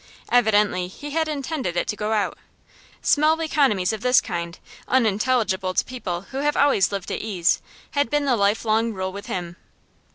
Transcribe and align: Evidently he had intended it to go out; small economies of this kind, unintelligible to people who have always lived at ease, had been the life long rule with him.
Evidently 0.31 0.87
he 0.87 1.11
had 1.11 1.27
intended 1.27 1.77
it 1.77 1.87
to 1.87 1.95
go 1.95 2.11
out; 2.11 2.35
small 3.03 3.39
economies 3.39 3.93
of 3.93 4.01
this 4.01 4.19
kind, 4.19 4.57
unintelligible 4.87 5.75
to 5.75 5.85
people 5.85 6.21
who 6.31 6.37
have 6.39 6.57
always 6.57 6.91
lived 6.91 7.11
at 7.11 7.21
ease, 7.21 7.61
had 7.91 8.09
been 8.09 8.25
the 8.25 8.35
life 8.35 8.65
long 8.65 8.93
rule 8.93 9.11
with 9.11 9.27
him. 9.27 9.57